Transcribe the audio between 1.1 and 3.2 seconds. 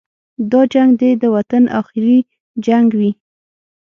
د وطن اخري جنګ وي.